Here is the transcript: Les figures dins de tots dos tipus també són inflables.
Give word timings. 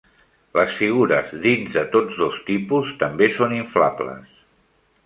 Les 0.59 0.77
figures 0.77 1.29
dins 1.43 1.75
de 1.75 1.83
tots 1.97 2.17
dos 2.25 2.41
tipus 2.49 2.95
també 3.05 3.31
són 3.39 3.55
inflables. 3.61 4.43